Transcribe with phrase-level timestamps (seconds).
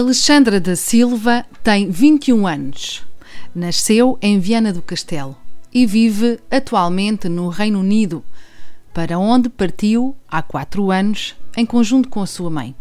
[0.00, 3.04] Alexandra da Silva tem 21 anos.
[3.54, 5.36] Nasceu em Viana do Castelo
[5.70, 8.24] e vive atualmente no Reino Unido,
[8.94, 12.74] para onde partiu há quatro anos em conjunto com a sua mãe.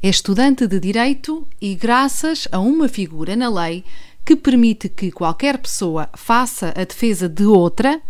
[0.00, 3.84] É estudante de Direito e, graças a uma figura na lei
[4.24, 8.00] que permite que qualquer pessoa faça a defesa de outra,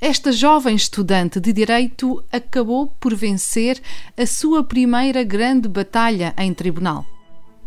[0.00, 3.80] esta jovem estudante de Direito acabou por vencer
[4.16, 7.04] a sua primeira grande batalha em tribunal.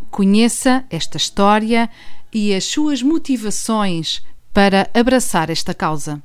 [0.09, 1.87] Conheça esta história
[2.33, 6.23] e as suas motivações para abraçar esta causa.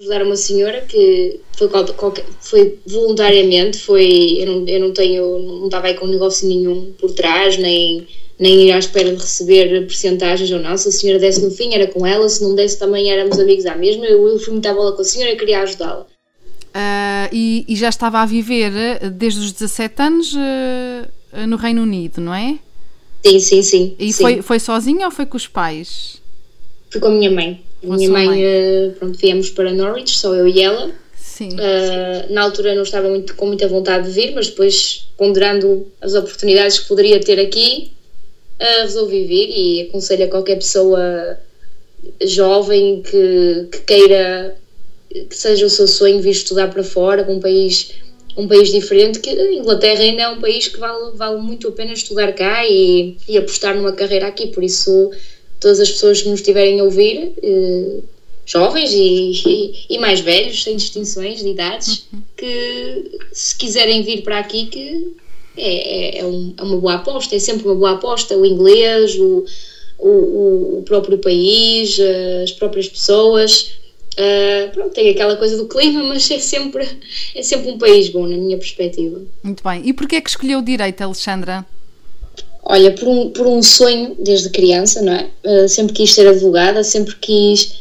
[0.00, 5.64] Ajudar uma senhora que foi, qualquer, foi voluntariamente, foi, eu não, eu não tenho, não
[5.64, 8.06] estava aí com negócio nenhum por trás, nem
[8.38, 10.76] nem ir à espera de receber percentagens ou não.
[10.76, 13.66] Se a senhora desse no fim, era com ela, se não desse, também éramos amigos
[13.66, 14.06] à mesma.
[14.06, 16.06] Eu, eu fui muita bola com a senhora e queria ajudá-la.
[16.68, 21.82] Uh, e, e, já estava a viver eh, desde os 17 anos uh, no Reino
[21.82, 22.58] Unido, não é?
[23.24, 23.96] Sim, sim, sim.
[23.98, 24.22] E sim.
[24.22, 26.22] Foi, foi sozinha ou foi com os pais?
[26.90, 27.60] Fui com a minha mãe.
[27.82, 28.42] A minha mãe, mãe.
[28.44, 30.92] Uh, pronto, viemos para Norwich, só eu e ela.
[31.16, 31.50] Sim.
[32.30, 36.80] na altura não estava muito, com muita vontade de vir, mas depois, ponderando as oportunidades
[36.80, 37.92] que poderia ter aqui,
[38.60, 41.38] uh, resolvi vir e aconselho a qualquer pessoa
[42.24, 44.56] jovem que, que queira
[45.08, 47.94] que seja o seu sonho vir estudar para fora, para um país
[48.36, 51.72] um país diferente, que a Inglaterra ainda é um país que vale, vale muito a
[51.72, 55.10] pena estudar cá e, e apostar numa carreira aqui, por isso
[55.58, 57.98] todas as pessoas que nos estiverem a ouvir, eh,
[58.46, 62.22] jovens e, e, e, mais velhos, sem distinções de idades, uhum.
[62.36, 65.16] que se quiserem vir para aqui, que
[65.58, 68.36] é, é, é, um, é, uma boa aposta, é sempre uma boa aposta.
[68.36, 69.44] O inglês, o,
[69.98, 71.98] o, o próprio país,
[72.42, 73.78] as próprias pessoas.
[74.18, 76.84] Uh, pronto, tem aquela coisa do clima, mas é sempre,
[77.36, 79.20] é sempre um país bom, na minha perspectiva.
[79.44, 79.82] Muito bem.
[79.84, 81.64] E porquê é que escolheu direito, Alexandra?
[82.64, 85.30] Olha, por um, por um sonho desde criança, não é?
[85.44, 87.78] Uh, sempre quis ser advogada, sempre quis.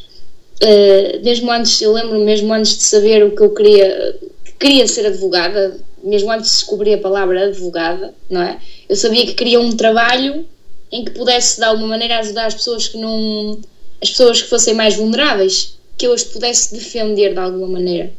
[0.64, 4.20] Uh, mesmo antes, eu lembro mesmo antes de saber o que eu queria,
[4.60, 8.60] queria ser advogada, mesmo antes de descobrir a palavra advogada, não é?
[8.88, 10.46] Eu sabia que queria um trabalho
[10.92, 13.60] em que pudesse de alguma maneira ajudar as pessoas que não
[14.02, 18.12] as pessoas que fossem mais vulneráveis, que eu as pudesse defender de alguma maneira.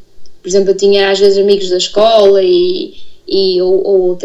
[0.43, 2.95] Por exemplo, eu tinha às vezes amigos da escola e,
[3.27, 4.19] e ou, ou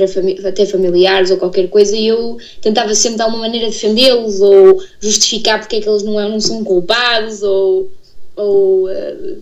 [0.46, 5.60] até familiares ou qualquer coisa e eu tentava sempre de alguma maneira defendê-los ou justificar
[5.60, 7.92] porque é que eles não, não são culpados ou,
[8.36, 9.38] ou uh,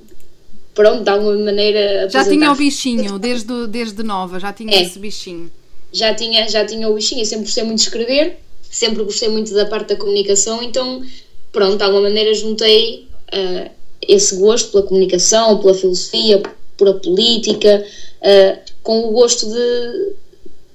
[0.73, 2.09] pronto, de alguma maneira.
[2.09, 4.81] Já tinha o bichinho, desde, desde nova, já tinha é.
[4.81, 5.51] esse bichinho.
[5.91, 8.37] Já tinha, já tinha o bichinho, eu sempre gostei muito de escrever,
[8.69, 11.03] sempre gostei muito da parte da comunicação, então,
[11.51, 13.69] pronto, de alguma maneira juntei uh,
[14.07, 16.41] esse gosto pela comunicação, pela filosofia,
[16.77, 17.85] pela política,
[18.21, 20.13] uh, com o gosto de,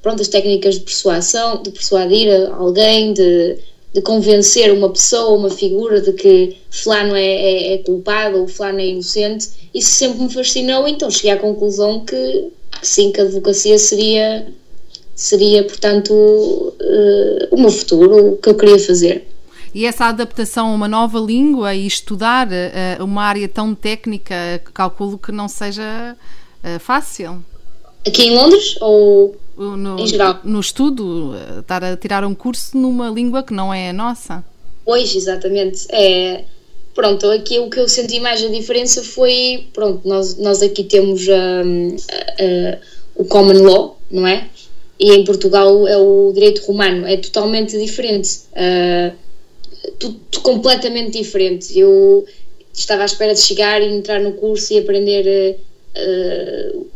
[0.03, 3.57] pronto, as técnicas de persuasão, de persuadir alguém, de
[3.97, 8.79] de convencer uma pessoa, uma figura de que fulano é, é, é culpado ou fulano
[8.79, 12.53] é inocente, isso sempre me fascinou, então cheguei à conclusão que,
[12.83, 14.53] sim, que a advocacia seria,
[15.15, 19.27] seria portanto, uh, o meu futuro, o que eu queria fazer.
[19.75, 25.17] E essa adaptação a uma nova língua e estudar uh, uma área tão técnica, calculo
[25.17, 26.15] que não seja
[26.63, 27.43] uh, fácil.
[28.07, 30.41] Aqui em Londres ou no, em geral?
[30.45, 34.45] No estudo, estar a tirar um curso numa língua que não é a nossa.
[34.85, 35.87] Pois, exatamente.
[35.91, 36.45] É,
[36.95, 41.27] pronto, aqui o que eu senti mais a diferença foi, pronto, nós, nós aqui temos
[41.29, 41.97] um,
[43.17, 44.49] o common law, não é?
[44.99, 48.41] E em Portugal é o direito romano, é totalmente diferente.
[48.53, 49.15] Uh,
[49.99, 51.79] tudo, tudo, completamente diferente.
[51.79, 52.27] Eu
[52.73, 55.59] estava à espera de chegar e entrar no curso e aprender
[55.97, 56.87] uh,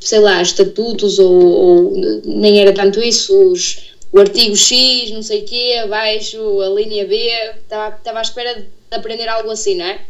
[0.00, 1.92] sei lá, estatutos ou, ou,
[2.24, 7.06] nem era tanto isso, os, o artigo X, não sei o quê, abaixo, a linha
[7.06, 7.30] B,
[7.62, 10.00] estava, à espera de aprender algo assim, não é?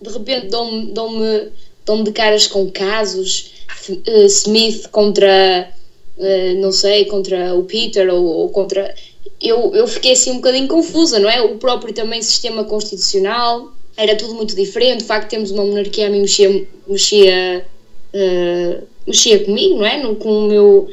[0.00, 1.48] De repente dão-me dão -me,
[1.84, 3.52] dão de caras com casos,
[3.88, 5.72] uh, Smith contra,
[6.16, 8.94] uh, não sei, contra o Peter ou, ou contra...
[9.40, 11.40] Eu, eu fiquei assim um bocadinho confusa, não é?
[11.40, 16.06] O próprio também sistema constitucional, era tudo muito diferente, o facto de termos uma monarquia
[16.06, 17.66] a mim mexia, mexia
[18.14, 20.02] uh, mexia comigo, não é?
[20.02, 20.88] No, com o meu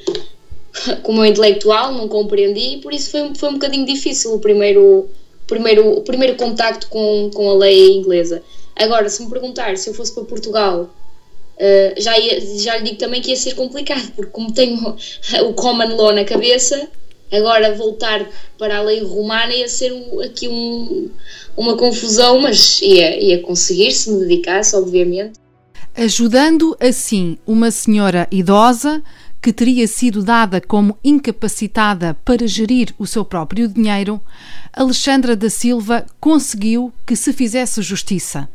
[1.03, 4.39] com o meu intelectual, não compreendi e por isso foi, foi um bocadinho difícil o
[4.39, 5.09] primeiro,
[5.45, 8.43] primeiro, o primeiro contacto com, com a lei inglesa.
[8.75, 12.97] Agora, se me perguntar se eu fosse para Portugal, uh, já, ia, já lhe digo
[12.97, 14.77] também que ia ser complicado, porque como tenho
[15.47, 16.87] o common law na cabeça,
[17.31, 21.09] agora voltar para a lei romana ia ser um, aqui um,
[21.55, 25.39] uma confusão, mas ia, ia conseguir se me dedicasse, obviamente.
[25.97, 29.01] Ajudando assim uma senhora idosa
[29.41, 34.21] que teria sido dada como incapacitada para gerir o seu próprio dinheiro,
[34.71, 38.47] Alexandra da Silva conseguiu que se fizesse justiça.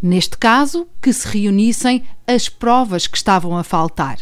[0.00, 4.18] Neste caso, que se reunissem as provas que estavam a faltar.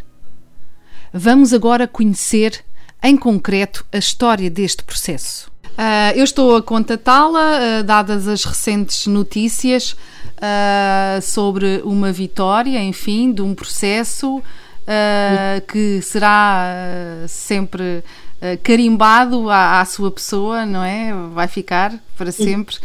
[1.13, 2.65] Vamos agora conhecer
[3.03, 5.53] em concreto a história deste processo.
[5.73, 9.95] Uh, eu estou a contatá-la, uh, dadas as recentes notícias
[10.45, 14.43] uh, sobre uma vitória, enfim, de um processo
[15.67, 18.05] que será sempre
[18.63, 21.11] carimbado à, à, sua pessoa, não é?
[21.33, 22.77] Vai ficar para sempre.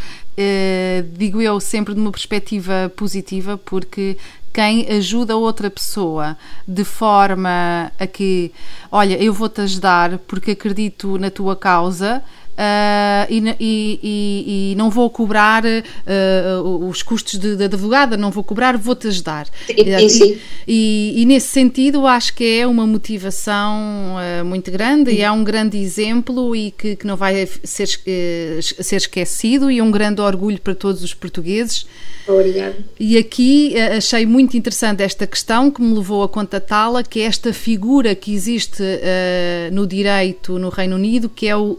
[1.12, 4.16] digo eu sempre de uma perspectiva positiva, porque
[4.54, 8.52] quem ajuda outra pessoa de forma a que,
[8.92, 12.24] olha, eu vou-te ajudar porque acredito na tua causa.
[12.60, 18.44] Uh, e, e, e, não vou cobrar uh, os custos de, de, advogada, não vou
[18.44, 19.48] cobrar, vou-te ajudar.
[19.66, 20.38] Sim, sim.
[20.68, 25.42] E, e, nesse sentido acho que é uma motivação uh, muito grande e é um
[25.42, 30.76] grande exemplo e que, que não vai ser, ser esquecido e um grande orgulho para
[30.76, 31.86] todos os portugueses
[32.30, 32.78] Obrigada.
[33.00, 37.52] E aqui achei muito interessante esta questão que me levou a contatá-la, que é esta
[37.52, 41.78] figura que existe uh, no direito no Reino Unido, que é o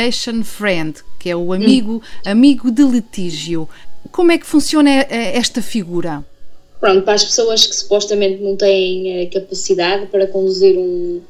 [0.00, 2.30] litigation friend, que é o amigo, hum.
[2.30, 3.68] amigo de litígio.
[4.10, 6.24] Como é que funciona eh, esta figura?
[6.80, 11.20] Pronto, para as pessoas que supostamente não têm capacidade para conduzir um,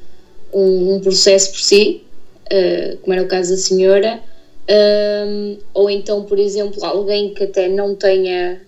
[0.53, 2.03] um, um processo por si,
[2.45, 4.21] uh, como era o caso da senhora,
[4.69, 8.61] um, ou então, por exemplo, alguém que até não tenha.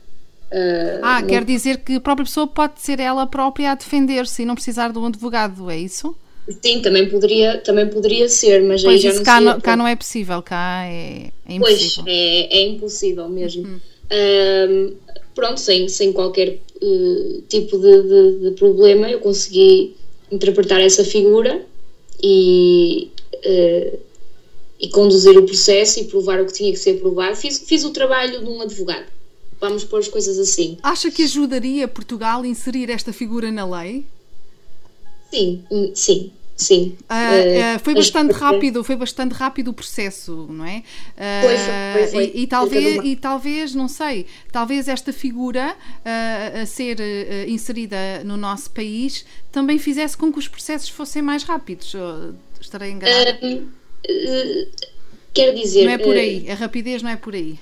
[0.51, 1.27] Uh, ah, não...
[1.29, 4.91] quer dizer que a própria pessoa pode ser ela própria a defender-se e não precisar
[4.91, 6.13] de um advogado, é isso?
[6.61, 9.87] Sim, também poderia, também poderia ser, mas pois aí já não cá, não, cá não
[9.87, 12.03] é possível, cá é, é impossível.
[12.03, 13.63] Pois, é, é impossível mesmo.
[13.63, 13.79] Uhum.
[14.11, 14.93] Um,
[15.33, 19.95] pronto, sem, sem qualquer uh, tipo de, de, de, problema, eu consegui
[20.31, 21.65] interpretar essa figura
[22.21, 23.09] e.
[23.45, 24.13] Uh,
[24.83, 27.37] e conduzir o processo e provar o que tinha que ser provado.
[27.37, 29.05] Fiz, fiz o trabalho de um advogado.
[29.57, 30.77] Vamos pôr as coisas assim.
[30.83, 34.05] Acha que ajudaria Portugal a inserir esta figura na lei?
[35.33, 36.31] Sim, hum, sim.
[36.55, 36.95] Sim.
[37.09, 40.83] Uh, uh, foi bastante rápido, foi bastante rápido o processo, não é?
[41.17, 42.31] Uh, foi, foi, foi.
[42.35, 45.75] E, e, talvez, e talvez, não sei, talvez esta figura
[46.05, 46.97] a ser
[47.47, 51.95] inserida no nosso país também fizesse com que os processos fossem mais rápidos.
[52.61, 53.39] Estarei enganada?
[53.43, 54.67] Uh,
[55.33, 55.85] quer dizer.
[55.85, 57.57] Não é por aí, a rapidez não é por aí.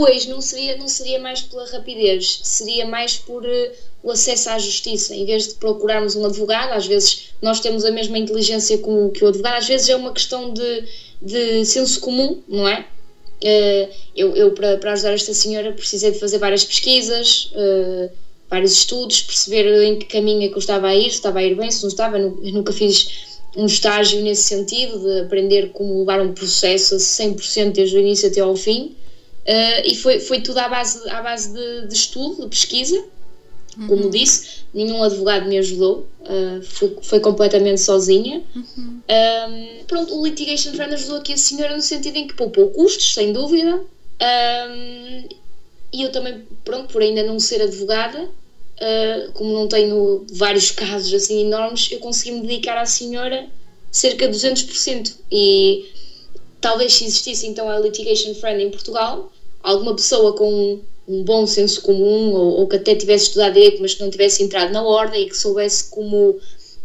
[0.00, 3.70] Pois, não seria, não seria mais pela rapidez, seria mais por uh,
[4.02, 5.14] o acesso à justiça.
[5.14, 9.22] Em vez de procurarmos um advogado, às vezes nós temos a mesma inteligência com, que
[9.22, 10.84] o advogado, às vezes é uma questão de,
[11.20, 12.86] de senso comum, não é?
[13.44, 18.10] Uh, eu, eu para, para ajudar esta senhora, precisei de fazer várias pesquisas, uh,
[18.48, 21.44] vários estudos, perceber em que caminho é que eu estava a ir, se estava a
[21.44, 22.18] ir bem, se não estava.
[22.18, 27.72] Eu nunca fiz um estágio nesse sentido, de aprender como levar um processo a 100%
[27.72, 28.96] desde o início até ao fim.
[29.50, 33.04] Uh, e foi, foi tudo à base, à base de, de estudo, de pesquisa.
[33.76, 33.86] Uhum.
[33.88, 38.44] Como disse, nenhum advogado me ajudou, uh, foi, foi completamente sozinha.
[38.54, 38.64] Uhum.
[38.76, 42.70] Um, ehm, pronto, o Litigation Friend ajudou aqui a senhora no sentido em que poupou
[42.70, 43.74] custos, sem dúvida.
[43.76, 43.84] Um,
[44.20, 45.28] ehm,
[45.92, 51.12] e eu também, pronto, por ainda não ser advogada, uh, como não tenho vários casos
[51.12, 53.48] assim enormes, eu consegui me dedicar à senhora
[53.90, 55.16] cerca de 200%.
[55.32, 55.90] E
[56.60, 61.82] talvez se existisse então a litigation friend em Portugal, alguma pessoa com um bom senso
[61.82, 65.24] comum ou, ou, que até tivesse estudado direito, mas que não tivesse entrado na ordem
[65.24, 66.38] e que soubesse como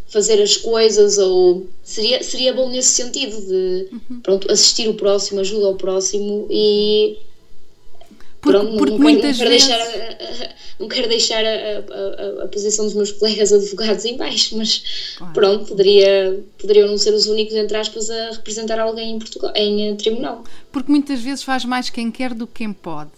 [0.07, 4.19] fazer as coisas ou seria seria bom nesse sentido de uhum.
[4.21, 7.17] pronto assistir o próximo ajuda ao próximo e
[8.45, 9.67] porque, pronto, porque não, muitas não, vezes...
[9.67, 14.55] deixar a, não quero deixar a, a, a, posição dos meus colegas advogados em baixo,
[14.55, 15.33] mas claro.
[15.33, 19.89] pronto, poderia, poderiam não ser os únicos, entre aspas, a representar alguém em, Portugal, em
[19.89, 20.43] eh, tribunal.
[20.71, 23.11] Porque muitas vezes faz mais quem quer do que quem pode.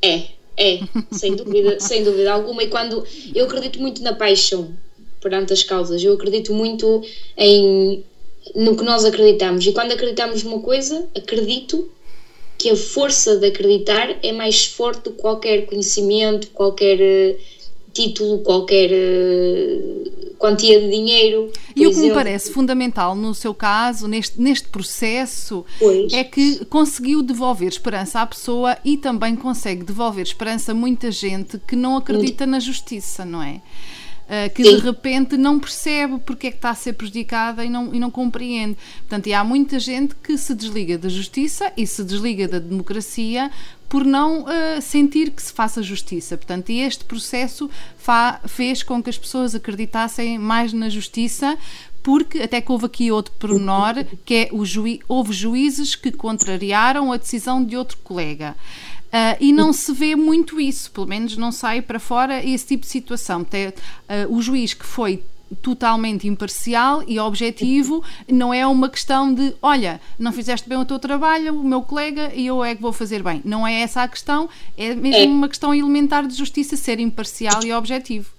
[0.00, 0.26] É,
[0.56, 2.62] é, sem dúvida, sem dúvida alguma.
[2.62, 4.72] E quando eu acredito muito na paixão
[5.20, 7.02] perante as causas, eu acredito muito
[7.36, 8.04] em
[8.54, 9.66] no que nós acreditamos.
[9.66, 11.90] E quando acreditamos numa coisa, acredito
[12.58, 17.38] que a força de acreditar é mais forte do que qualquer conhecimento, qualquer uh,
[17.92, 21.52] título, qualquer uh, quantia de dinheiro.
[21.74, 26.12] E o que me parece fundamental no seu caso, neste, neste processo, pois.
[26.12, 31.58] é que conseguiu devolver esperança à pessoa e também consegue devolver esperança a muita gente
[31.58, 33.60] que não acredita na justiça, não é?
[34.28, 34.76] Uh, que Sim.
[34.76, 38.10] de repente não percebe porque é que está a ser prejudicada e não, e não
[38.10, 38.76] compreende.
[38.98, 43.50] Portanto, há muita gente que se desliga da justiça e se desliga da democracia
[43.88, 46.36] por não uh, sentir que se faça justiça.
[46.36, 47.70] Portanto, este processo
[48.46, 51.56] fez com que as pessoas acreditassem mais na justiça,
[52.02, 57.12] porque até que houve aqui outro pormenor, que é o juí houve juízes que contrariaram
[57.12, 58.54] a decisão de outro colega.
[59.08, 62.82] Uh, e não se vê muito isso, pelo menos não sai para fora esse tipo
[62.82, 63.42] de situação.
[63.42, 63.72] Tem, uh,
[64.28, 65.22] o juiz que foi
[65.62, 70.98] totalmente imparcial e objetivo, não é uma questão de olha, não fizeste bem o teu
[70.98, 73.40] trabalho, o meu colega e eu é que vou fazer bem.
[73.44, 75.26] Não é essa a questão, é mesmo é.
[75.26, 78.30] uma questão elementar de justiça ser imparcial e objetivo.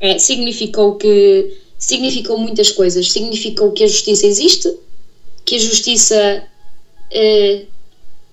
[0.00, 3.10] É, significou que significou muitas coisas.
[3.12, 4.72] Significou que a justiça existe,
[5.44, 6.44] que a justiça
[7.12, 7.66] eh,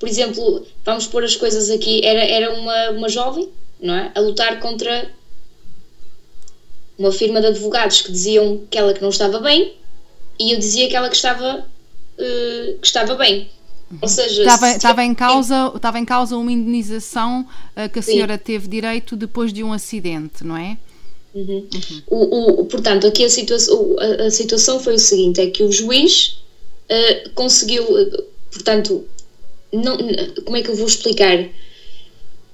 [0.03, 3.47] por exemplo, vamos pôr as coisas aqui, era, era uma, uma jovem,
[3.81, 4.11] não é?
[4.13, 5.09] A lutar contra
[6.99, 9.75] uma firma de advogados que diziam que ela que não estava bem
[10.37, 13.49] e eu dizia que ela que estava, uh, que estava bem.
[14.01, 14.75] Ou seja, estava, se...
[14.75, 18.43] estava, em causa, estava em causa uma indenização uh, que a senhora Sim.
[18.43, 20.77] teve direito depois de um acidente, não é?
[21.33, 21.65] Uhum.
[21.73, 22.01] Uhum.
[22.07, 25.71] O, o, portanto, aqui a situação, a, a, situação foi o seguinte: é que o
[25.71, 26.43] juiz
[26.91, 27.85] uh, conseguiu,
[28.51, 29.07] portanto,
[29.73, 29.97] não,
[30.45, 31.49] como é que eu vou explicar?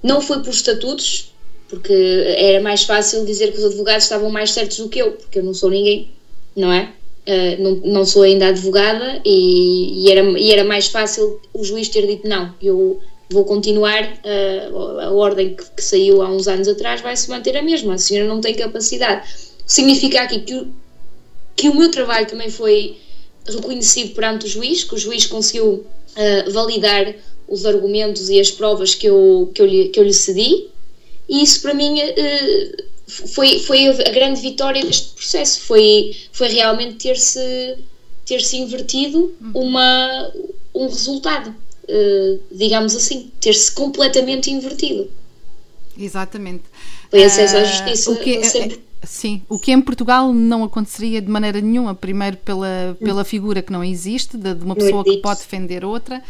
[0.02, 1.34] Não foi por estatutos,
[1.68, 1.94] porque
[2.38, 5.44] era mais fácil dizer que os advogados estavam mais certos do que eu, porque eu
[5.44, 6.10] não sou ninguém,
[6.56, 6.94] não é?
[7.28, 11.90] Uh, não, não sou ainda advogada e, e, era, e era mais fácil o juiz
[11.90, 13.00] ter dito não, eu
[13.30, 17.56] vou continuar, uh, a ordem que, que, saiu há uns anos atrás vai se manter
[17.56, 19.30] a mesma, a senhora não tem capacidade.
[19.66, 20.68] Significa aqui que,
[21.56, 22.98] que o meu trabalho também foi
[23.48, 25.86] reconhecido perante o juiz, que o juiz conseguiu
[26.16, 27.16] uh, validar
[27.48, 30.68] os argumentos e as provas que eu, que eu, lhe, que eu lhe cedi,
[31.28, 32.84] e isso para mim uh,
[33.28, 37.78] foi, foi a grande vitória deste processo, foi, foi realmente ter-se
[38.26, 40.32] ter -se invertido uma,
[40.74, 45.10] um resultado, uh, digamos assim, ter-se completamente invertido.
[45.98, 46.64] Exatamente.
[47.10, 48.12] Foi acesso à justiça.
[48.12, 48.80] Uh, que, é, sempre.
[49.04, 53.72] Sim, o que em Portugal não aconteceria de maneira nenhuma, primeiro pela, pela figura que
[53.72, 56.22] não existe, de, de uma pessoa que pode defender outra,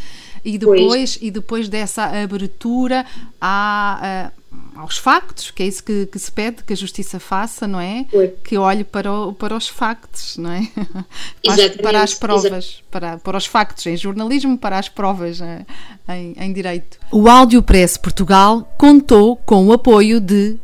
[0.45, 3.05] e depois, e depois dessa abertura
[3.41, 4.31] à,
[4.75, 8.05] aos factos, que é isso que, que, se pede que a justiça faça, não é?
[8.43, 10.67] Que olhe para, o, para os factos, não é?
[11.43, 15.65] para, para as provas, para, para os factos em jornalismo, para as provas eh,
[16.07, 16.97] em, em direito.
[17.11, 20.57] O Áudio Press Portugal contou com o apoio de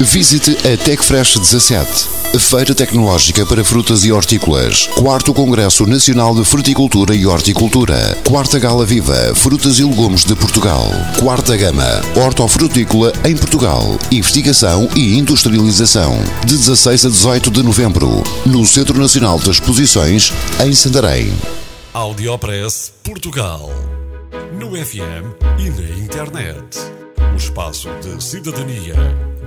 [0.00, 7.16] Visite a TecFresh 17, Feira Tecnológica para Frutas e Hortícolas, Quarto Congresso Nacional de Fruticultura
[7.16, 13.98] e Horticultura, Quarta Gala Viva, Frutas e Legumes de Portugal, Quarta Gama, Hortofrutícola em Portugal,
[14.12, 20.32] Investigação e Industrialização, de 16 a 18 de novembro, no Centro Nacional de Exposições,
[20.64, 21.32] em Santarém.
[21.92, 23.68] Audiopress Portugal,
[24.52, 26.78] no FM e na internet.
[27.32, 29.27] O espaço de cidadania